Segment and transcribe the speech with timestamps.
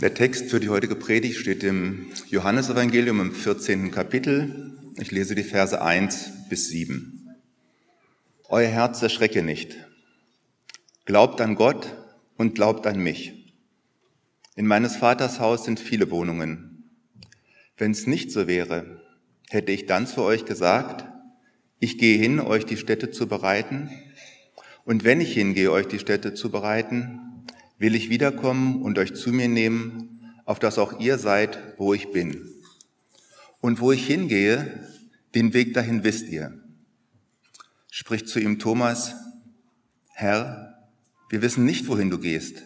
[0.00, 3.90] Der Text für die heutige Predigt steht im Johannesevangelium im 14.
[3.90, 4.78] Kapitel.
[5.00, 7.28] Ich lese die Verse 1 bis 7.
[8.48, 9.76] Euer Herz erschrecke nicht.
[11.04, 11.96] Glaubt an Gott
[12.36, 13.52] und glaubt an mich.
[14.54, 16.92] In meines Vaters Haus sind viele Wohnungen.
[17.76, 19.02] Wenn es nicht so wäre,
[19.50, 21.06] hätte ich dann zu euch gesagt,
[21.80, 23.90] ich gehe hin, euch die Städte zu bereiten.
[24.84, 27.27] Und wenn ich hingehe, euch die Städte zu bereiten,
[27.78, 32.10] will ich wiederkommen und euch zu mir nehmen, auf dass auch ihr seid, wo ich
[32.10, 32.48] bin.
[33.60, 34.86] Und wo ich hingehe,
[35.34, 36.62] den Weg dahin wisst ihr.
[37.90, 39.14] Spricht zu ihm Thomas,
[40.12, 40.88] Herr,
[41.30, 42.62] wir wissen nicht, wohin du gehst.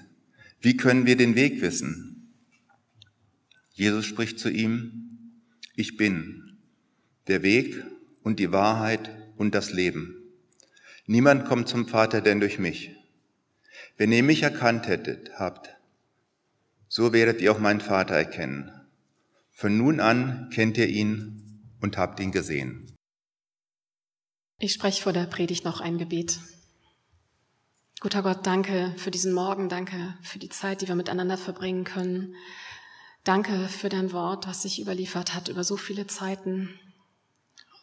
[0.60, 2.34] Wie können wir den Weg wissen?
[3.72, 5.42] Jesus spricht zu ihm,
[5.74, 6.58] ich bin
[7.26, 7.82] der Weg
[8.22, 10.16] und die Wahrheit und das Leben.
[11.06, 12.94] Niemand kommt zum Vater denn durch mich.
[13.96, 15.70] Wenn ihr mich erkannt hättet, habt,
[16.88, 18.70] so werdet ihr auch meinen Vater erkennen.
[19.50, 22.94] Von nun an kennt ihr ihn und habt ihn gesehen.
[24.58, 26.40] Ich spreche vor der Predigt noch ein Gebet.
[28.00, 32.34] Guter Gott, danke für diesen Morgen, danke für die Zeit, die wir miteinander verbringen können.
[33.24, 36.78] Danke für dein Wort, was sich überliefert hat über so viele Zeiten.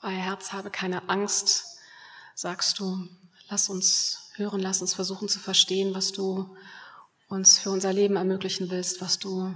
[0.01, 1.77] Euer Herz habe keine Angst,
[2.35, 3.07] sagst du.
[3.49, 6.55] Lass uns hören, lass uns versuchen zu verstehen, was du
[7.27, 9.53] uns für unser Leben ermöglichen willst, was du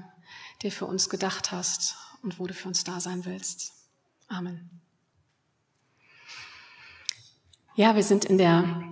[0.61, 3.71] dir für uns gedacht hast und wo du für uns da sein willst.
[4.27, 4.69] Amen.
[7.75, 8.83] Ja, wir sind in der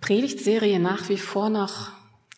[0.00, 1.90] Predigtserie nach wie vor noch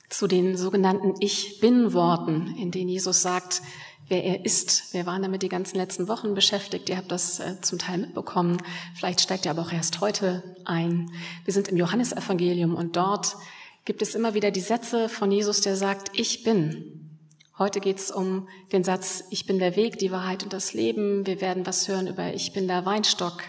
[0.08, 3.62] zu den sogenannten Ich bin Worten, in denen Jesus sagt,
[4.11, 4.92] wer er ist.
[4.92, 6.89] Wir waren damit die ganzen letzten Wochen beschäftigt.
[6.89, 8.58] Ihr habt das äh, zum Teil mitbekommen.
[8.94, 11.11] Vielleicht steigt ihr aber auch erst heute ein.
[11.44, 13.36] Wir sind im Johannesevangelium und dort
[13.84, 17.19] gibt es immer wieder die Sätze von Jesus, der sagt, ich bin.
[17.56, 21.27] Heute geht es um den Satz, ich bin der Weg, die Wahrheit und das Leben.
[21.27, 23.42] Wir werden was hören über, ich bin der Weinstock.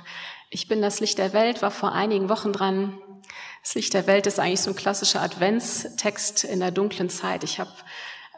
[0.50, 2.98] Ich bin das Licht der Welt, war vor einigen Wochen dran.
[3.64, 7.44] Das Licht der Welt ist eigentlich so ein klassischer Adventstext in der dunklen Zeit.
[7.44, 7.72] Ich habe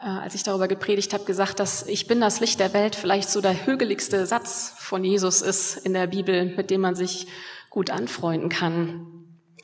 [0.04, 3.40] als ich darüber gepredigt habe, gesagt, dass ich bin das Licht der Welt vielleicht so
[3.40, 7.26] der hügeligste Satz von Jesus ist in der Bibel, mit dem man sich
[7.70, 9.06] gut anfreunden kann.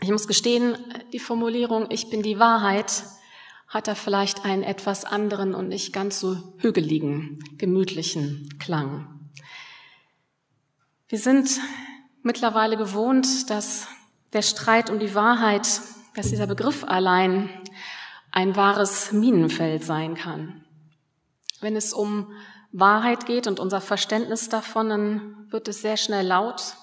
[0.01, 0.79] Ich muss gestehen,
[1.13, 3.05] die Formulierung Ich bin die Wahrheit
[3.69, 9.31] hat da vielleicht einen etwas anderen und nicht ganz so hügeligen, gemütlichen Klang.
[11.09, 11.51] Wir sind
[12.23, 13.89] mittlerweile gewohnt, dass
[14.33, 15.83] der Streit um die Wahrheit,
[16.17, 17.51] dass dieser Begriff allein
[18.33, 20.65] ein wahres Minenfeld sein kann.
[21.61, 22.33] Wenn es um
[22.73, 26.77] Wahrheit geht und unser Verständnis davon, dann wird es sehr schnell laut.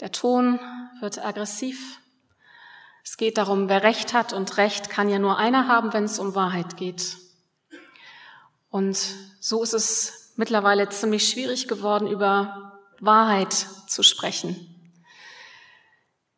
[0.00, 0.58] Der Ton
[1.00, 2.00] wird aggressiv.
[3.04, 6.18] Es geht darum, wer Recht hat und Recht kann ja nur einer haben, wenn es
[6.18, 7.18] um Wahrheit geht.
[8.70, 8.98] Und
[9.40, 13.52] so ist es mittlerweile ziemlich schwierig geworden, über Wahrheit
[13.86, 14.73] zu sprechen.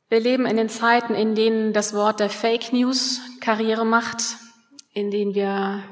[0.09, 4.23] Wir leben in den Zeiten, in denen das Wort der Fake News Karriere macht,
[4.93, 5.83] in denen wir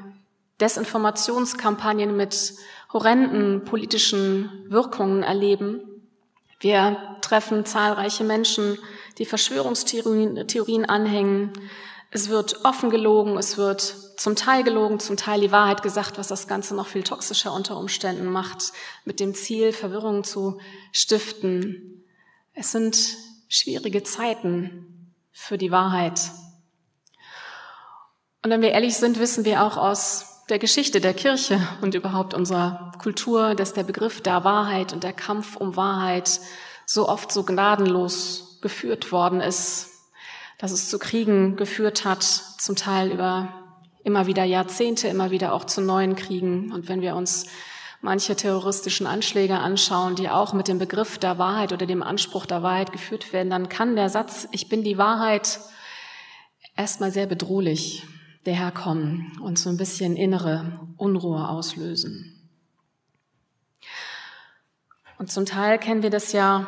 [0.61, 2.53] Desinformationskampagnen mit
[2.93, 5.81] horrenden politischen Wirkungen erleben.
[6.61, 8.77] Wir treffen zahlreiche Menschen,
[9.17, 11.51] die Verschwörungstheorien anhängen.
[12.09, 13.81] Es wird offen gelogen, es wird
[14.15, 17.77] zum Teil gelogen, zum Teil die Wahrheit gesagt, was das Ganze noch viel toxischer unter
[17.77, 18.71] Umständen macht,
[19.03, 20.61] mit dem Ziel, Verwirrung zu
[20.93, 22.05] stiften.
[22.53, 23.24] Es sind
[23.55, 26.19] schwierige Zeiten für die Wahrheit.
[28.43, 32.33] Und wenn wir ehrlich sind, wissen wir auch aus der Geschichte der Kirche und überhaupt
[32.33, 36.39] unserer Kultur, dass der Begriff der Wahrheit und der Kampf um Wahrheit
[36.85, 39.89] so oft so gnadenlos geführt worden ist,
[40.59, 43.49] dass es zu Kriegen geführt hat, zum Teil über
[44.03, 46.71] immer wieder Jahrzehnte, immer wieder auch zu neuen Kriegen.
[46.71, 47.47] Und wenn wir uns
[48.05, 52.61] manche terroristischen Anschläge anschauen, die auch mit dem Begriff der Wahrheit oder dem Anspruch der
[52.61, 55.59] Wahrheit geführt werden, dann kann der Satz, ich bin die Wahrheit,
[56.77, 58.03] erstmal sehr bedrohlich
[58.43, 62.49] daherkommen und so ein bisschen innere Unruhe auslösen.
[65.17, 66.67] Und zum Teil kennen wir das ja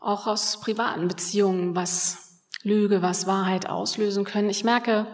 [0.00, 4.50] auch aus privaten Beziehungen, was Lüge, was Wahrheit auslösen können.
[4.50, 5.06] Ich merke,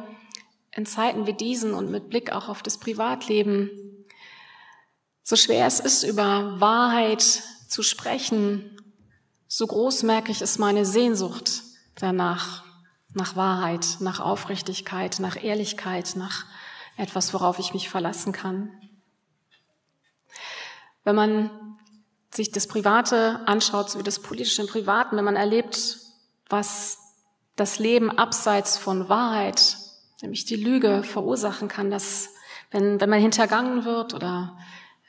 [0.70, 3.87] in Zeiten wie diesen und mit Blick auch auf das Privatleben
[5.28, 8.80] so schwer es ist, über Wahrheit zu sprechen,
[9.46, 11.64] so groß merke ich, ist meine Sehnsucht
[11.96, 12.64] danach,
[13.12, 16.46] nach Wahrheit, nach Aufrichtigkeit, nach Ehrlichkeit, nach
[16.96, 18.72] etwas, worauf ich mich verlassen kann.
[21.04, 21.50] Wenn man
[22.32, 25.98] sich das Private anschaut, so wie das Politische im Privaten, wenn man erlebt,
[26.48, 26.96] was
[27.54, 29.76] das Leben abseits von Wahrheit,
[30.22, 32.30] nämlich die Lüge, verursachen kann, das
[32.70, 34.56] Wenn, wenn man hintergangen wird oder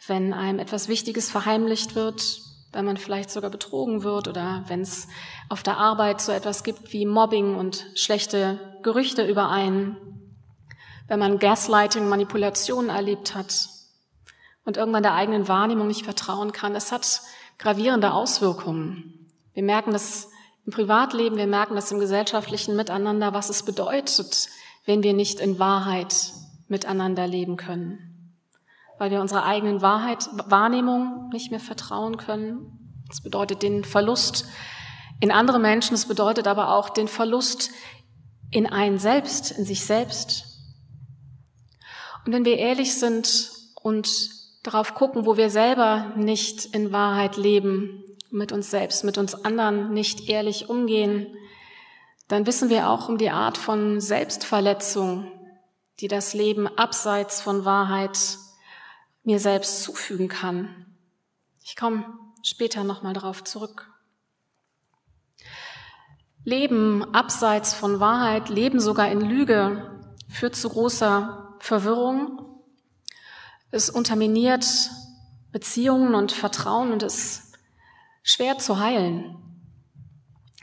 [0.08, 2.42] wenn einem etwas Wichtiges verheimlicht wird,
[2.72, 5.08] wenn man vielleicht sogar betrogen wird oder wenn es
[5.50, 9.98] auf der Arbeit so etwas gibt wie Mobbing und schlechte Gerüchte über einen,
[11.08, 13.70] wenn man Gaslighting, Manipulationen erlebt hat
[14.66, 17.22] und irgendwann der eigenen Wahrnehmung nicht vertrauen kann, das hat
[17.58, 19.28] gravierende Auswirkungen.
[19.54, 20.30] Wir merken das
[20.66, 24.50] im Privatleben, wir merken das im gesellschaftlichen Miteinander, was es bedeutet,
[24.86, 26.34] wenn wir nicht in Wahrheit
[26.68, 28.09] miteinander leben können
[29.00, 32.94] weil wir unserer eigenen Wahrheit, Wahrnehmung nicht mehr vertrauen können.
[33.08, 34.46] Das bedeutet den Verlust
[35.20, 37.72] in andere Menschen, es bedeutet aber auch den Verlust
[38.52, 40.46] in einen selbst, in sich selbst.
[42.26, 43.52] Und wenn wir ehrlich sind
[43.82, 44.10] und
[44.64, 49.94] darauf gucken, wo wir selber nicht in Wahrheit leben, mit uns selbst, mit uns anderen
[49.94, 51.28] nicht ehrlich umgehen,
[52.28, 55.32] dann wissen wir auch um die Art von Selbstverletzung,
[56.00, 58.20] die das Leben abseits von Wahrheit
[59.24, 60.86] mir selbst zufügen kann.
[61.64, 62.06] Ich komme
[62.44, 63.92] später nochmal darauf zurück.
[66.44, 70.00] Leben abseits von Wahrheit, Leben sogar in Lüge
[70.30, 72.62] führt zu großer Verwirrung.
[73.72, 74.66] Es unterminiert
[75.52, 77.54] Beziehungen und Vertrauen und ist
[78.24, 79.36] schwer zu heilen.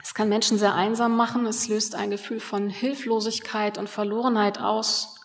[0.03, 5.16] Es kann Menschen sehr einsam machen, es löst ein Gefühl von Hilflosigkeit und Verlorenheit aus.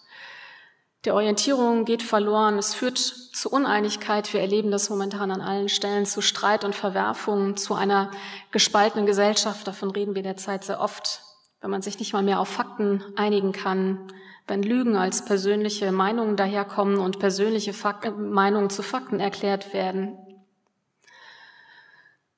[1.05, 2.59] Der Orientierung geht verloren.
[2.59, 4.31] Es führt zu Uneinigkeit.
[4.33, 8.11] Wir erleben das momentan an allen Stellen, zu Streit und Verwerfungen, zu einer
[8.51, 9.67] gespaltenen Gesellschaft.
[9.67, 11.21] Davon reden wir derzeit sehr oft.
[11.59, 14.11] Wenn man sich nicht mal mehr auf Fakten einigen kann,
[14.47, 20.17] wenn Lügen als persönliche Meinungen daherkommen und persönliche Fak Meinungen zu Fakten erklärt werden.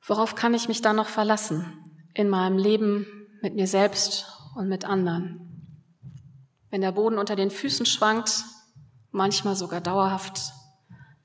[0.05, 1.65] Worauf kann ich mich dann noch verlassen
[2.13, 3.07] in meinem Leben
[3.41, 5.52] mit mir selbst und mit anderen?
[6.73, 8.45] Wenn der Boden unter den Füßen schwankt,
[9.11, 10.41] manchmal sogar dauerhaft,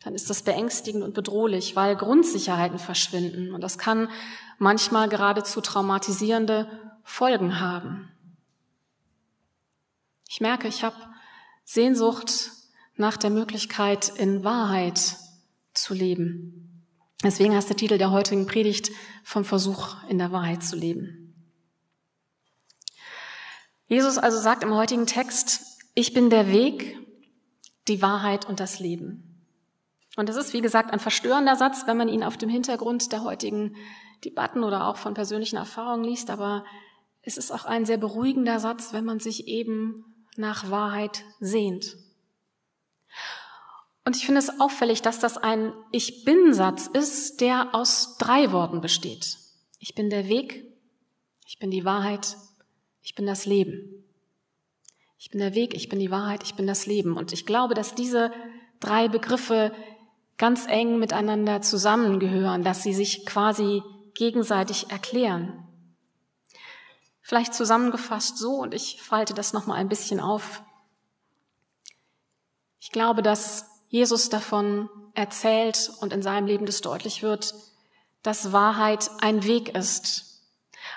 [0.05, 3.55] dann ist das beängstigend und bedrohlich, weil Grundsicherheiten verschwinden.
[3.55, 4.11] Und das kann
[4.59, 6.69] manchmal geradezu traumatisierende
[7.03, 8.11] Folgen haben.
[10.29, 10.97] Ich merke, ich habe
[11.65, 12.51] Sehnsucht
[12.97, 15.17] nach der Möglichkeit, in Wahrheit
[15.73, 16.85] zu leben.
[17.23, 18.91] Deswegen heißt der Titel der heutigen Predigt
[19.25, 21.18] vom Versuch, in der Wahrheit zu leben.
[23.89, 26.99] Jesus also sagt im heutigen Text, ich bin der Weg,
[27.89, 29.47] die Wahrheit und das Leben.
[30.17, 33.25] Und das ist, wie gesagt, ein verstörender Satz, wenn man ihn auf dem Hintergrund der
[33.25, 33.77] heutigen
[34.25, 36.65] Debatten oder auch von persönlichen Erfahrungen liest, aber
[37.23, 40.05] es ist auch ein sehr beruhigender Satz, wenn man sich eben
[40.37, 41.97] nach Wahrheit sehnt.
[44.05, 48.81] Und ich finde es auffällig, dass das ein Ich bin-Satz ist, der aus drei Worten
[48.81, 49.39] besteht.
[49.79, 50.65] Ich bin der Weg,
[51.47, 52.37] ich bin die Wahrheit
[53.09, 54.05] ich bin das Leben.
[55.17, 57.17] Ich bin der Weg, ich bin die Wahrheit, ich bin das Leben.
[57.17, 58.31] Und ich glaube, dass diese
[58.81, 59.73] drei Begriffe
[60.37, 63.83] ganz eng miteinander zusammengehören, dass sie sich quasi
[64.13, 65.67] gegenseitig erklären.
[67.23, 70.63] Vielleicht zusammengefasst so, und ich falte das nochmal ein bisschen auf.
[72.81, 77.55] Ich glaube, dass Jesus davon erzählt und in seinem Leben das deutlich wird,
[78.23, 80.28] dass Wahrheit ein Weg ist,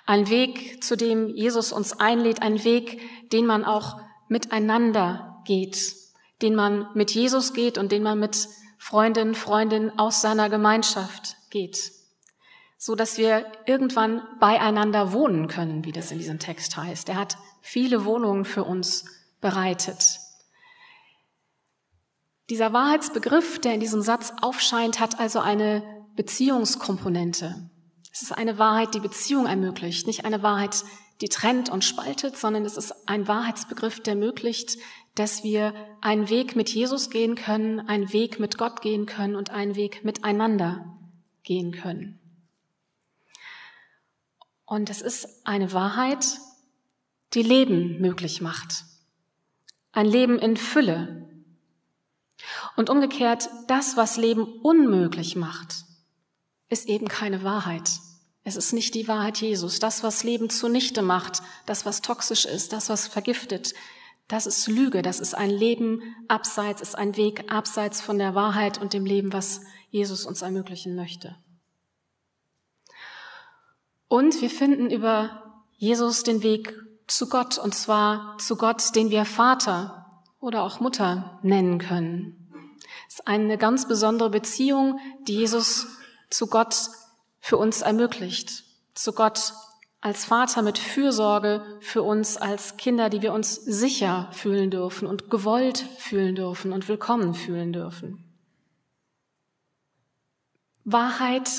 [0.06, 3.02] ein Weg, zu dem Jesus uns einlädt, ein Weg,
[3.32, 5.94] den man auch miteinander geht,
[6.42, 8.48] den man mit Jesus geht und den man mit
[8.78, 11.92] Freundinnen, Freundinnen aus seiner Gemeinschaft geht,
[12.78, 17.10] so dass wir irgendwann beieinander wohnen können, wie das in diesem Text heißt.
[17.10, 19.06] Er hat viele Wohnungen für uns
[19.40, 20.20] bereitet.
[22.50, 25.84] Dieser Wahrheitsbegriff, der in diesem Satz aufscheint, hat also eine
[26.16, 27.70] Beziehungskomponente.
[28.12, 30.84] Es ist eine Wahrheit, die Beziehung ermöglicht, nicht eine Wahrheit,
[31.22, 34.78] die trennt und spaltet, sondern es ist ein Wahrheitsbegriff, der ermöglicht,
[35.16, 39.52] dass wir einen Weg mit Jesus gehen können, einen Weg mit Gott gehen können und
[39.52, 40.98] einen Weg miteinander
[41.44, 42.20] gehen können.
[44.66, 46.26] Und es ist eine Wahrheit,
[47.34, 48.86] die Leben möglich macht.
[49.92, 51.30] Ein Leben in Fülle.
[52.78, 55.86] Und umgekehrt, das, was Leben unmöglich macht,
[56.72, 57.92] ist eben keine Wahrheit.
[58.44, 59.80] Es ist nicht die Wahrheit Jesus.
[59.80, 63.74] Das, was Leben zunichte macht, das, was toxisch ist, das, was vergiftet,
[64.28, 65.02] das ist Lüge.
[65.02, 69.34] Das ist ein Leben abseits, ist ein Weg abseits von der Wahrheit und dem Leben,
[69.34, 71.36] was Jesus uns ermöglichen möchte.
[74.08, 76.74] Und wir finden über Jesus den Weg
[77.08, 80.06] zu Gott, und zwar zu Gott, den wir Vater
[80.40, 82.78] oder auch Mutter nennen können.
[83.10, 85.88] Es ist eine ganz besondere Beziehung, die Jesus
[86.32, 86.90] zu Gott
[87.40, 88.64] für uns ermöglicht,
[88.96, 89.54] zu Gott
[90.00, 95.30] als Vater mit Fürsorge für uns als Kinder, die wir uns sicher fühlen dürfen und
[95.30, 98.26] gewollt fühlen dürfen und willkommen fühlen dürfen.
[100.84, 101.50] Wahrheit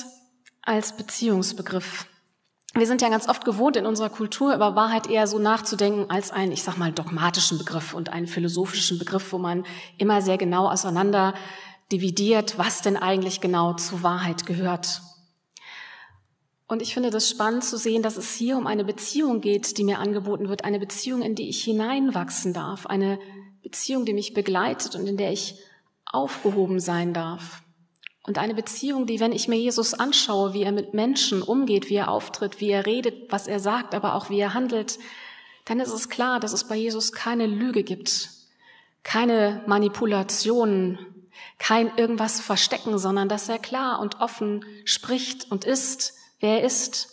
[0.61, 2.05] als Beziehungsbegriff.
[2.73, 6.31] Wir sind ja ganz oft gewohnt in unserer Kultur über Wahrheit eher so nachzudenken als
[6.31, 9.65] einen, ich sag mal, dogmatischen Begriff und einen philosophischen Begriff, wo man
[9.97, 11.33] immer sehr genau auseinander
[11.93, 15.01] dividiert, was denn eigentlich genau zur Wahrheit gehört.
[16.67, 19.83] Und ich finde das spannend zu sehen, dass es hier um eine Beziehung geht, die
[19.83, 23.19] mir angeboten wird, eine Beziehung, in die ich hineinwachsen darf, eine
[23.61, 25.55] Beziehung, die mich begleitet und in der ich
[26.05, 27.61] aufgehoben sein darf.
[28.25, 31.95] Und eine Beziehung, die, wenn ich mir Jesus anschaue, wie er mit Menschen umgeht, wie
[31.95, 34.97] er auftritt, wie er redet, was er sagt, aber auch wie er handelt,
[35.65, 38.29] dann ist es klar, dass es bei Jesus keine Lüge gibt,
[39.03, 41.12] keine Manipulationen,
[41.59, 47.09] kein irgendwas verstecken, sondern dass er klar und offen spricht und ist, wer er ist.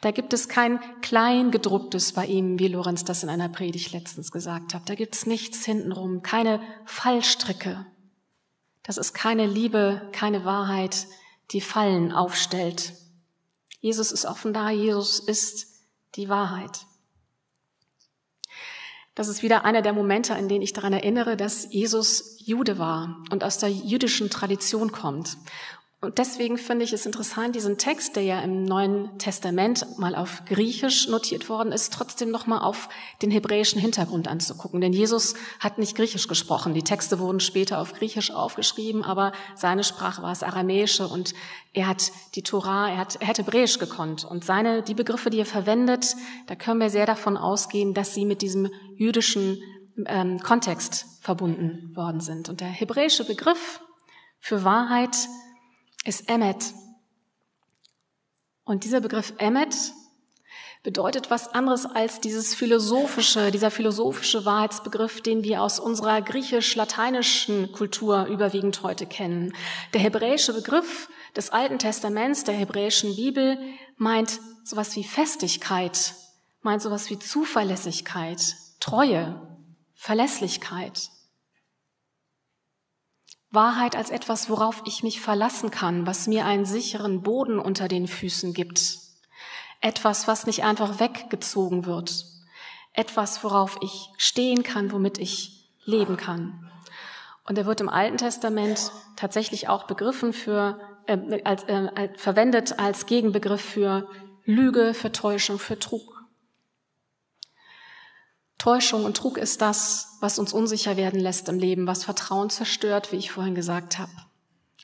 [0.00, 4.74] Da gibt es kein Kleingedrucktes bei ihm, wie Lorenz das in einer Predigt letztens gesagt
[4.74, 4.88] hat.
[4.88, 7.84] Da gibt es nichts hintenrum, keine Fallstricke.
[8.82, 11.06] Das ist keine Liebe, keine Wahrheit,
[11.50, 12.92] die Fallen aufstellt.
[13.80, 15.66] Jesus ist offen da, Jesus ist
[16.14, 16.86] die Wahrheit.
[19.14, 23.22] Das ist wieder einer der Momente, in denen ich daran erinnere, dass Jesus Jude war
[23.30, 25.36] und aus der jüdischen Tradition kommt.
[26.04, 30.44] Und deswegen finde ich es interessant, diesen Text, der ja im Neuen Testament mal auf
[30.44, 32.88] Griechisch notiert worden ist, trotzdem nochmal auf
[33.22, 34.80] den hebräischen Hintergrund anzugucken.
[34.80, 36.74] Denn Jesus hat nicht Griechisch gesprochen.
[36.74, 41.34] Die Texte wurden später auf Griechisch aufgeschrieben, aber seine Sprache war es Aramäische und
[41.72, 44.24] er hat die Torah, er hat, er hat Hebräisch gekonnt.
[44.24, 46.14] Und seine, die Begriffe, die er verwendet,
[46.46, 49.58] da können wir sehr davon ausgehen, dass sie mit diesem jüdischen
[50.06, 52.48] ähm, Kontext verbunden worden sind.
[52.50, 53.80] Und der hebräische Begriff
[54.38, 55.16] für Wahrheit
[56.04, 56.72] ist Emmet.
[58.64, 59.74] Und dieser Begriff Emmet
[60.82, 68.26] bedeutet was anderes als dieses philosophische, dieser philosophische Wahrheitsbegriff, den wir aus unserer griechisch-lateinischen Kultur
[68.26, 69.54] überwiegend heute kennen.
[69.94, 73.58] Der hebräische Begriff des Alten Testaments, der hebräischen Bibel,
[73.96, 76.14] meint sowas wie Festigkeit,
[76.60, 79.40] meint sowas wie Zuverlässigkeit, Treue,
[79.94, 81.08] Verlässlichkeit.
[83.54, 88.08] Wahrheit als etwas, worauf ich mich verlassen kann, was mir einen sicheren Boden unter den
[88.08, 88.98] Füßen gibt.
[89.80, 92.26] Etwas, was nicht einfach weggezogen wird.
[92.92, 96.70] Etwas, worauf ich stehen kann, womit ich leben kann.
[97.46, 103.06] Und er wird im Alten Testament tatsächlich auch begriffen für, äh, als, äh, verwendet als
[103.06, 104.08] Gegenbegriff für
[104.44, 106.13] Lüge, für Täuschung, für Trug.
[108.58, 113.12] Täuschung und Trug ist das, was uns unsicher werden lässt im Leben, was Vertrauen zerstört,
[113.12, 114.12] wie ich vorhin gesagt habe.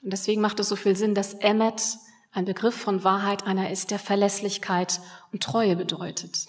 [0.02, 1.82] Und deswegen macht es so viel Sinn, dass Emmet
[2.32, 5.00] ein Begriff von Wahrheit einer ist, der Verlässlichkeit
[5.32, 6.46] und Treue bedeutet.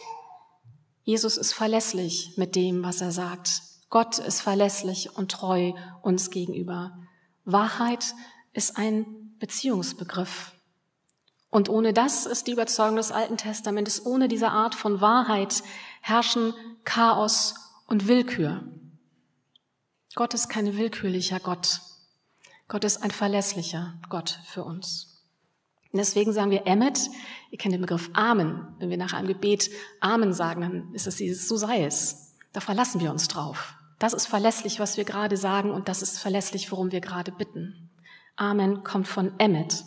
[1.04, 3.62] Jesus ist verlässlich mit dem, was er sagt.
[3.90, 6.98] Gott ist verlässlich und treu uns gegenüber.
[7.44, 8.14] Wahrheit
[8.54, 10.54] ist ein Beziehungsbegriff.
[11.50, 15.64] Und ohne das ist die Überzeugung des Alten Testamentes, ohne diese Art von Wahrheit
[16.00, 17.56] herrschen Chaos
[17.88, 18.64] und Willkür.
[20.16, 21.82] Gott ist kein willkürlicher Gott.
[22.68, 25.24] Gott ist ein verlässlicher Gott für uns.
[25.92, 27.10] Und deswegen sagen wir Emmet,
[27.50, 28.76] ihr kennt den Begriff Amen.
[28.80, 29.70] Wenn wir nach einem Gebet
[30.00, 32.36] Amen sagen, dann ist es dieses, so sei es.
[32.54, 33.74] Da verlassen wir uns drauf.
[34.00, 37.90] Das ist verlässlich, was wir gerade sagen und das ist verlässlich, worum wir gerade bitten.
[38.36, 39.84] Amen kommt von Emmet.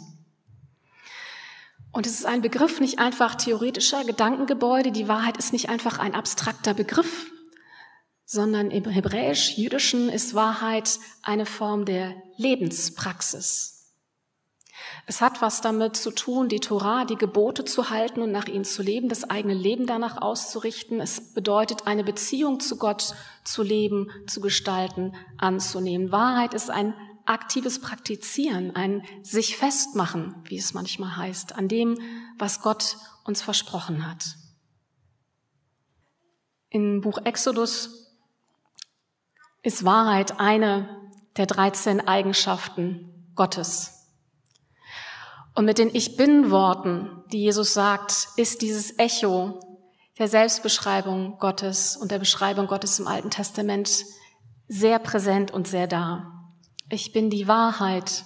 [1.94, 4.90] Und es ist ein Begriff nicht einfach theoretischer Gedankengebäude.
[4.90, 7.30] Die Wahrheit ist nicht einfach ein abstrakter Begriff,
[8.24, 13.92] sondern im hebräisch-jüdischen ist Wahrheit eine Form der Lebenspraxis.
[15.06, 18.64] Es hat was damit zu tun, die Torah, die Gebote zu halten und nach ihnen
[18.64, 21.00] zu leben, das eigene Leben danach auszurichten.
[21.00, 26.10] Es bedeutet, eine Beziehung zu Gott zu leben, zu gestalten, anzunehmen.
[26.10, 26.92] Wahrheit ist ein
[27.26, 31.99] aktives Praktizieren, ein sich festmachen, wie es manchmal heißt, an dem,
[32.38, 34.37] was Gott uns versprochen hat.
[36.69, 38.04] Im Buch Exodus
[39.62, 43.93] ist Wahrheit eine der 13 Eigenschaften Gottes.
[45.54, 49.61] Und mit den Ich bin Worten, die Jesus sagt, ist dieses Echo
[50.19, 54.04] der Selbstbeschreibung Gottes und der Beschreibung Gottes im Alten Testament
[54.69, 56.34] sehr präsent und sehr da.
[56.91, 58.25] Ich bin die Wahrheit,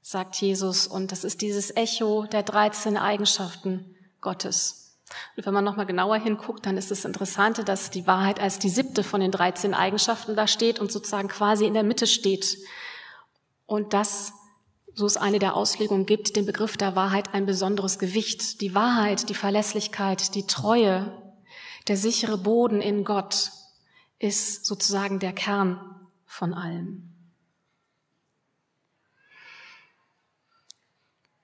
[0.00, 4.96] sagt Jesus, und das ist dieses Echo der 13 Eigenschaften Gottes.
[5.36, 8.68] Und wenn man nochmal genauer hinguckt, dann ist es Interessante, dass die Wahrheit als die
[8.68, 12.58] siebte von den 13 Eigenschaften da steht und sozusagen quasi in der Mitte steht.
[13.66, 14.32] Und das
[14.94, 18.60] so es eine der Auslegungen gibt, dem Begriff der Wahrheit ein besonderes Gewicht.
[18.60, 21.12] Die Wahrheit, die Verlässlichkeit, die Treue,
[21.86, 23.52] der sichere Boden in Gott
[24.18, 25.78] ist sozusagen der Kern
[26.26, 27.17] von allem.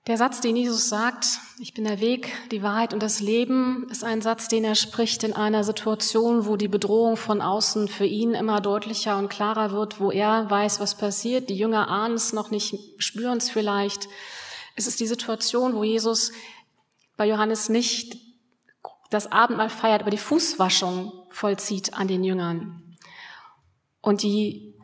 [0.07, 4.03] Der Satz, den Jesus sagt, ich bin der Weg, die Wahrheit und das Leben, ist
[4.03, 8.35] ein Satz, den er spricht in einer Situation, wo die Bedrohung von außen für ihn
[8.35, 11.49] immer deutlicher und klarer wird, wo er weiß, was passiert.
[11.49, 14.07] Die Jünger ahnen es noch nicht, spüren es vielleicht.
[14.75, 16.31] Es ist die Situation, wo Jesus
[17.17, 18.15] bei Johannes nicht
[19.09, 22.95] das Abendmahl feiert, aber die Fußwaschung vollzieht an den Jüngern.
[24.01, 24.74] Und die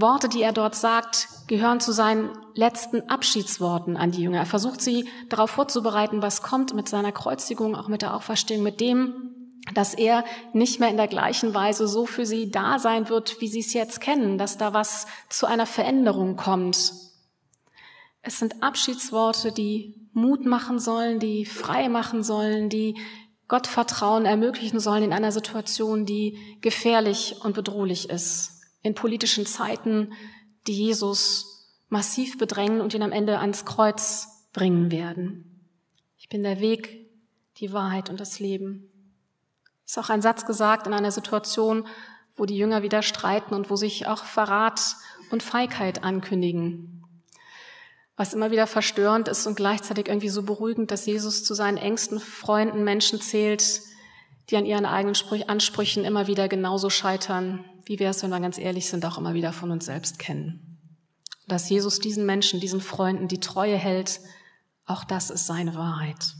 [0.00, 4.38] Worte, die er dort sagt, gehören zu seinen letzten Abschiedsworten an die Jünger.
[4.38, 8.80] Er versucht sie darauf vorzubereiten, was kommt mit seiner Kreuzigung, auch mit der Auferstehung, mit
[8.80, 9.34] dem,
[9.74, 13.48] dass er nicht mehr in der gleichen Weise so für sie da sein wird, wie
[13.48, 16.92] sie es jetzt kennen, dass da was zu einer Veränderung kommt.
[18.22, 22.96] Es sind Abschiedsworte, die Mut machen sollen, die frei machen sollen, die
[23.48, 30.12] Gottvertrauen ermöglichen sollen in einer Situation, die gefährlich und bedrohlich ist in politischen Zeiten,
[30.66, 35.66] die Jesus massiv bedrängen und ihn am Ende ans Kreuz bringen werden.
[36.16, 37.10] Ich bin der Weg,
[37.58, 38.90] die Wahrheit und das Leben.
[39.86, 41.86] Ist auch ein Satz gesagt in einer Situation,
[42.36, 44.96] wo die Jünger wieder streiten und wo sich auch Verrat
[45.30, 47.04] und Feigheit ankündigen.
[48.16, 52.20] Was immer wieder verstörend ist und gleichzeitig irgendwie so beruhigend, dass Jesus zu seinen engsten
[52.20, 53.80] Freunden Menschen zählt,
[54.50, 55.14] die an ihren eigenen
[55.48, 59.34] Ansprüchen immer wieder genauso scheitern, wie wir es, wenn wir ganz ehrlich sind, auch immer
[59.34, 60.78] wieder von uns selbst kennen.
[61.46, 64.20] Dass Jesus diesen Menschen, diesen Freunden die Treue hält,
[64.86, 66.34] auch das ist seine Wahrheit.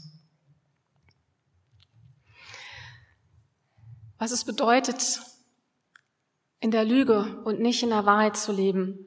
[4.18, 5.20] Was es bedeutet,
[6.60, 8.98] in der Lüge und nicht in der Wahrheit zu leben,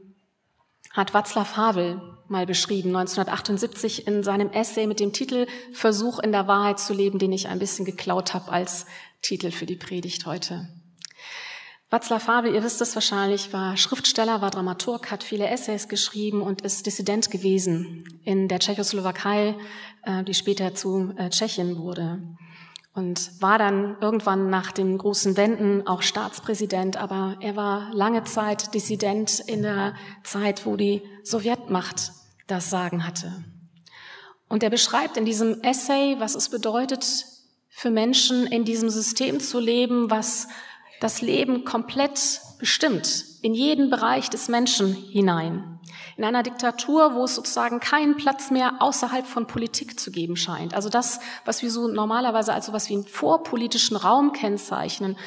[0.93, 6.47] hat Václav Havel mal beschrieben, 1978 in seinem Essay mit dem Titel Versuch in der
[6.47, 8.85] Wahrheit zu leben, den ich ein bisschen geklaut habe als
[9.21, 10.69] Titel für die Predigt heute.
[11.91, 16.61] Václav Havel, ihr wisst es wahrscheinlich, war Schriftsteller, war Dramaturg, hat viele Essays geschrieben und
[16.61, 19.55] ist Dissident gewesen in der Tschechoslowakei,
[20.03, 22.21] äh, die später zu äh, Tschechien wurde
[22.93, 28.73] und war dann irgendwann nach den großen Wenden auch Staatspräsident, aber er war lange Zeit
[28.73, 32.11] Dissident in der Zeit, wo die Sowjetmacht
[32.47, 33.43] das Sagen hatte.
[34.49, 37.05] Und er beschreibt in diesem Essay, was es bedeutet,
[37.69, 40.49] für Menschen in diesem System zu leben, was
[40.99, 45.70] das Leben komplett bestimmt, in jeden Bereich des Menschen hinein.
[46.17, 50.73] In einer Diktatur, wo es sozusagen keinen Platz mehr außerhalb von Politik zu geben scheint.
[50.73, 55.17] Also das, was wir so normalerweise als so was wie einen vorpolitischen Raum kennzeichnen.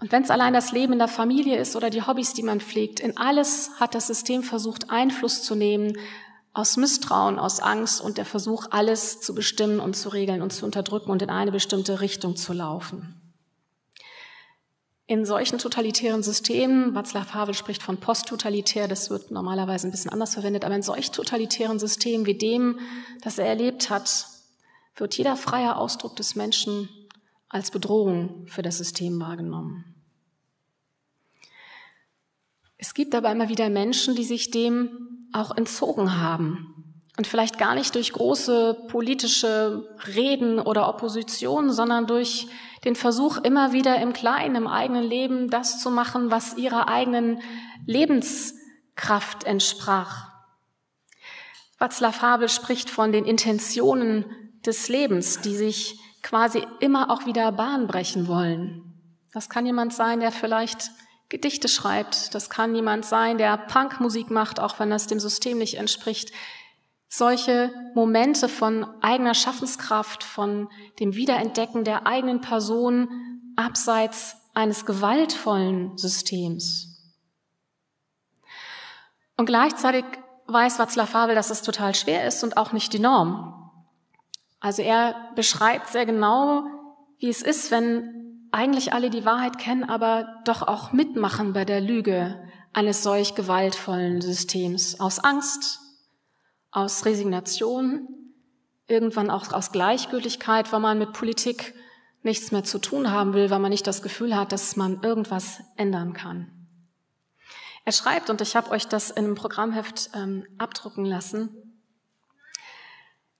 [0.00, 2.60] Und wenn es allein das Leben in der Familie ist oder die Hobbys, die man
[2.60, 5.96] pflegt, in alles hat das System versucht, Einfluss zu nehmen,
[6.52, 10.64] aus Misstrauen, aus Angst und der Versuch, alles zu bestimmen und zu regeln und zu
[10.64, 13.23] unterdrücken und in eine bestimmte Richtung zu laufen.
[15.06, 20.32] In solchen totalitären Systemen, Václav Havel spricht von posttotalitär, das wird normalerweise ein bisschen anders
[20.32, 22.78] verwendet, aber in solch totalitären Systemen wie dem,
[23.20, 24.26] das er erlebt hat,
[24.96, 26.88] wird jeder freie Ausdruck des Menschen
[27.50, 29.84] als Bedrohung für das System wahrgenommen.
[32.78, 36.73] Es gibt aber immer wieder Menschen, die sich dem auch entzogen haben
[37.16, 42.48] und vielleicht gar nicht durch große politische Reden oder Opposition, sondern durch
[42.84, 47.40] den Versuch, immer wieder im Kleinen, im eigenen Leben das zu machen, was ihrer eigenen
[47.86, 50.28] Lebenskraft entsprach.
[51.78, 54.24] Václav Havel spricht von den Intentionen
[54.66, 58.82] des Lebens, die sich quasi immer auch wieder Bahn brechen wollen.
[59.32, 60.90] Das kann jemand sein, der vielleicht
[61.28, 62.34] Gedichte schreibt.
[62.34, 66.32] Das kann jemand sein, der Punkmusik macht, auch wenn das dem System nicht entspricht
[67.16, 73.08] solche Momente von eigener Schaffenskraft, von dem Wiederentdecken der eigenen Person
[73.56, 77.14] abseits eines gewaltvollen Systems.
[79.36, 80.04] Und gleichzeitig
[80.46, 83.70] weiß Václav Havel, dass es total schwer ist und auch nicht die Norm.
[84.60, 86.64] Also er beschreibt sehr genau,
[87.18, 91.80] wie es ist, wenn eigentlich alle die Wahrheit kennen, aber doch auch mitmachen bei der
[91.80, 95.83] Lüge eines solch gewaltvollen Systems aus Angst,
[96.74, 98.08] aus Resignation,
[98.86, 101.74] irgendwann auch aus Gleichgültigkeit, weil man mit Politik
[102.22, 105.60] nichts mehr zu tun haben will, weil man nicht das Gefühl hat, dass man irgendwas
[105.76, 106.50] ändern kann.
[107.84, 111.50] Er schreibt, und ich habe euch das in einem Programmheft ähm, abdrucken lassen,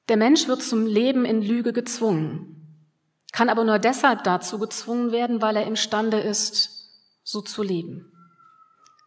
[0.08, 2.84] der Mensch wird zum Leben in Lüge gezwungen,
[3.32, 6.92] kann aber nur deshalb dazu gezwungen werden, weil er imstande ist,
[7.24, 8.12] so zu leben.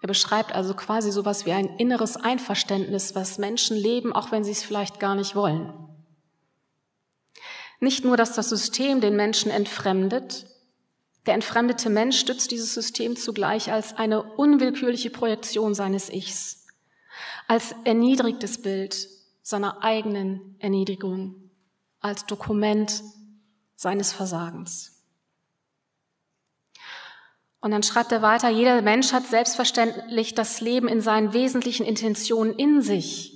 [0.01, 4.51] Er beschreibt also quasi sowas wie ein inneres Einverständnis, was Menschen leben, auch wenn sie
[4.51, 5.73] es vielleicht gar nicht wollen.
[7.79, 10.45] Nicht nur, dass das System den Menschen entfremdet,
[11.25, 16.65] der entfremdete Mensch stützt dieses System zugleich als eine unwillkürliche Projektion seines Ichs,
[17.47, 19.10] als erniedrigtes Bild
[19.41, 21.51] seiner eigenen Erniedrigung,
[21.99, 23.03] als Dokument
[23.75, 24.96] seines Versagens.
[27.59, 32.53] Und dann schreibt er weiter, jeder Mensch hat selbstverständlich das Leben in seinen wesentlichen Intentionen
[32.53, 33.33] in sich.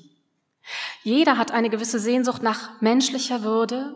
[1.04, 3.96] Jeder hat eine gewisse Sehnsucht nach menschlicher Würde,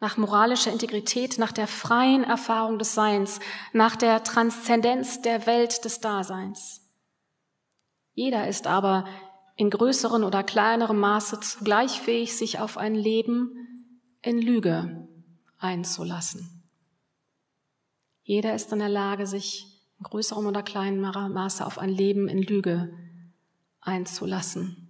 [0.00, 3.40] nach moralischer Integrität, nach der freien Erfahrung des Seins,
[3.72, 6.82] nach der Transzendenz der Welt des Daseins.
[8.12, 9.06] Jeder ist aber
[9.56, 13.56] in größeren oder kleinerem Maße zugleich fähig, sich auf ein Leben
[14.20, 15.08] in Lüge
[15.58, 16.53] einzulassen.
[18.24, 19.66] Jeder ist in der Lage, sich
[19.98, 22.90] in größerem oder kleinem Maße auf ein Leben in Lüge
[23.82, 24.88] einzulassen.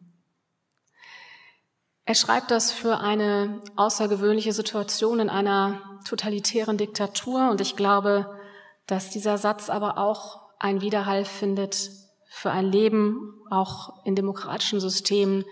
[2.05, 8.39] Er schreibt das für eine außergewöhnliche Situation in einer totalitären Diktatur und ich glaube,
[8.87, 11.91] dass dieser Satz aber auch einen Widerhall findet
[12.29, 15.45] für ein Leben auch in demokratischen Systemen.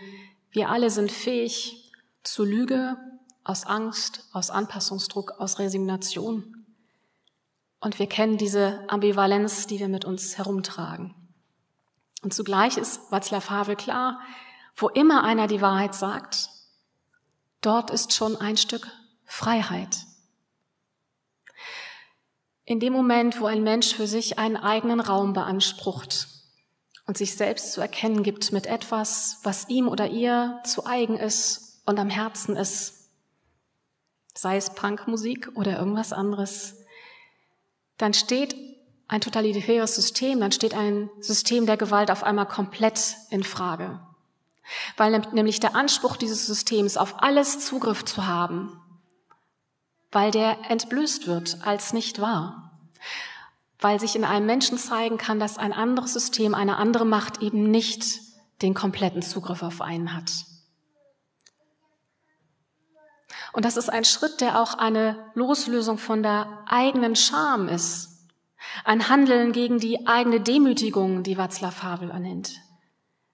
[0.51, 1.91] Wir alle sind fähig
[2.23, 2.97] zu Lüge
[3.43, 6.62] aus Angst, aus Anpassungsdruck, aus Resignation.
[7.83, 11.17] Und wir kennen diese Ambivalenz, die wir mit uns herumtragen.
[12.23, 14.21] Und zugleich ist Václav Havel klar,
[14.77, 16.49] wo immer einer die Wahrheit sagt,
[17.61, 18.87] dort ist schon ein Stück
[19.25, 20.07] Freiheit.
[22.65, 26.29] In dem Moment, wo ein Mensch für sich einen eigenen Raum beansprucht
[27.09, 31.83] und sich selbst zu erkennen gibt mit etwas, was ihm oder ihr zu eigen ist
[31.85, 33.11] und am Herzen ist,
[34.35, 36.82] sei es Punkmusik oder irgendwas anderes,
[38.03, 38.57] dann steht
[39.07, 44.01] ein totalitäres System, dann steht ein System der Gewalt auf einmal komplett in Frage.
[44.97, 48.81] Weil nämlich der Anspruch dieses Systems auf alles Zugriff zu haben,
[50.11, 52.73] weil der entblößt wird als nicht wahr.
[53.79, 57.71] Weil sich in einem Menschen zeigen kann, dass ein anderes System, eine andere Macht eben
[57.71, 58.19] nicht
[58.63, 60.33] den kompletten Zugriff auf einen hat.
[63.53, 68.09] Und das ist ein Schritt, der auch eine Loslösung von der eigenen Scham ist.
[68.85, 72.53] Ein Handeln gegen die eigene Demütigung, die Václav Havel ernennt.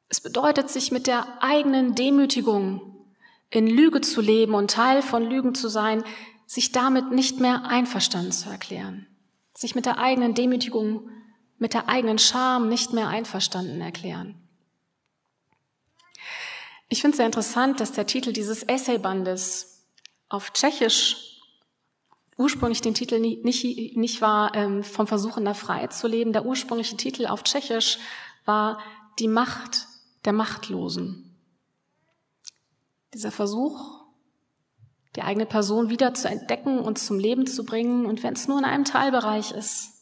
[0.08, 3.06] Es bedeutet, sich mit der eigenen Demütigung
[3.50, 6.02] in Lüge zu leben und Teil von Lügen zu sein,
[6.46, 9.06] sich damit nicht mehr einverstanden zu erklären.
[9.54, 11.10] Sich mit der eigenen Demütigung,
[11.58, 14.34] mit der eigenen Scham nicht mehr einverstanden erklären.
[16.88, 19.77] Ich finde es sehr interessant, dass der Titel dieses Essaybandes
[20.28, 21.28] auf Tschechisch
[22.38, 26.32] ursprünglich den Titel nicht, nicht war, ähm, vom Versuchen der Freiheit zu leben.
[26.32, 27.98] Der ursprüngliche Titel auf Tschechisch
[28.44, 28.78] war
[29.18, 29.86] Die Macht
[30.24, 31.36] der Machtlosen.
[33.12, 34.04] Dieser Versuch,
[35.16, 38.58] die eigene Person wieder zu entdecken und zum Leben zu bringen, und wenn es nur
[38.58, 39.94] in einem Teilbereich ist.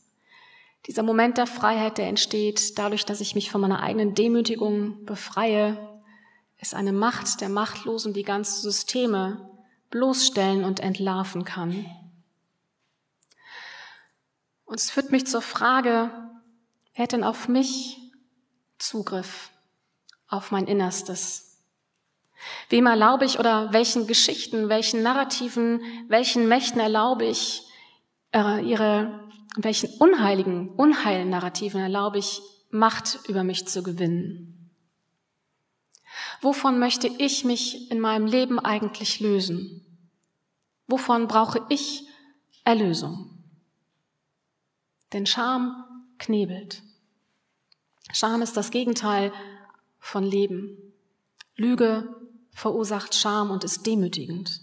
[0.87, 5.79] Dieser Moment der Freiheit, der entsteht dadurch, dass ich mich von meiner eigenen Demütigung befreie,
[6.61, 9.56] ist eine Macht der Machtlosen, die ganze Systeme
[9.91, 11.87] bloßstellen und entlarven kann.
[14.65, 16.11] Und es führt mich zur Frage,
[16.95, 17.99] wer hat denn auf mich
[18.79, 19.51] Zugriff,
[20.29, 21.63] auf mein Innerstes?
[22.69, 27.63] Wem erlaube ich oder welchen Geschichten, welchen Narrativen, welchen Mächten erlaube ich,
[28.33, 34.56] äh, ihre, welchen unheiligen, unheilen Narrativen erlaube ich, Macht über mich zu gewinnen?
[36.41, 39.83] Wovon möchte ich mich in meinem Leben eigentlich lösen?
[40.87, 42.07] Wovon brauche ich
[42.65, 43.31] Erlösung?
[45.13, 45.85] Denn Scham
[46.19, 46.83] knebelt.
[48.13, 49.33] Scham ist das Gegenteil
[49.99, 50.77] von Leben.
[51.57, 52.15] Lüge
[52.53, 54.61] verursacht Scham und ist demütigend.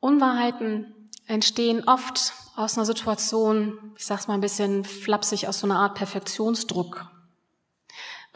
[0.00, 5.78] Unwahrheiten entstehen oft aus einer Situation, ich sag's mal ein bisschen flapsig, aus so einer
[5.78, 7.10] Art Perfektionsdruck,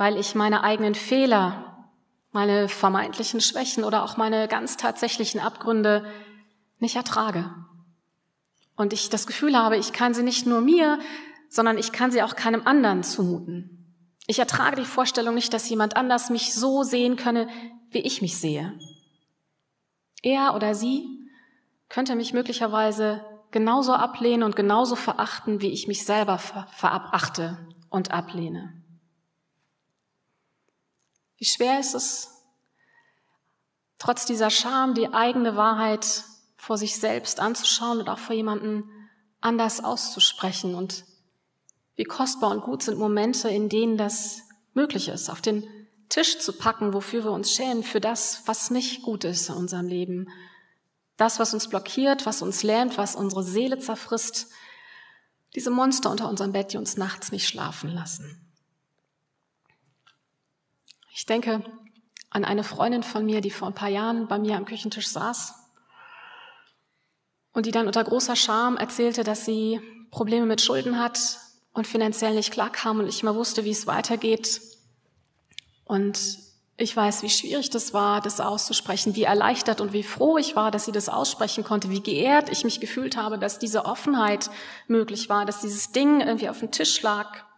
[0.01, 1.87] weil ich meine eigenen Fehler
[2.33, 6.07] meine vermeintlichen Schwächen oder auch meine ganz tatsächlichen Abgründe
[6.79, 7.55] nicht ertrage.
[8.77, 10.99] Und ich das Gefühl habe, ich kann sie nicht nur mir,
[11.51, 13.95] sondern ich kann sie auch keinem anderen zumuten.
[14.27, 17.47] Ich ertrage die Vorstellung nicht, dass jemand anders mich so sehen könne,
[17.91, 18.73] wie ich mich sehe.
[20.23, 21.29] Er oder sie
[21.91, 27.59] könnte mich möglicherweise genauso ablehnen und genauso verachten, wie ich mich selber verachte
[27.91, 28.80] und ablehne.
[31.41, 32.29] Wie schwer ist es,
[33.99, 36.25] trotz dieser Scham die eigene Wahrheit
[36.59, 38.85] vor sich selbst anzuschauen und auch vor jemanden
[39.41, 41.05] anders auszusprechen und
[41.97, 44.43] Wie kostbar und gut sind Momente, in denen das
[44.75, 45.67] möglich ist, auf den
[46.09, 49.87] Tisch zu packen, wofür wir uns schämen, für das, was nicht gut ist in unserem
[49.87, 50.29] Leben.
[51.17, 54.49] Das, was uns blockiert, was uns lähmt, was unsere Seele zerfrisst.
[55.55, 58.40] Diese Monster unter unserem Bett, die uns nachts nicht schlafen lassen.
[61.21, 61.63] Ich denke
[62.31, 65.53] an eine Freundin von mir, die vor ein paar Jahren bei mir am Küchentisch saß
[67.53, 71.21] und die dann unter großer Scham erzählte, dass sie Probleme mit Schulden hat
[71.75, 74.63] und finanziell nicht klarkam und ich mal wusste, wie es weitergeht.
[75.85, 76.39] Und
[76.79, 80.71] ich weiß, wie schwierig das war, das auszusprechen, wie erleichtert und wie froh ich war,
[80.71, 84.49] dass sie das aussprechen konnte, wie geehrt ich mich gefühlt habe, dass diese Offenheit
[84.89, 87.50] möglich war, dass dieses Ding irgendwie auf dem Tisch lag.